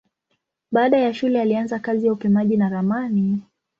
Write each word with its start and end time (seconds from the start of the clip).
Baada 0.71 0.97
ya 0.97 1.13
shule 1.13 1.41
alianza 1.41 1.79
kazi 1.79 2.07
ya 2.07 2.13
upimaji 2.13 2.57
na 2.57 2.69
ramani. 2.69 3.41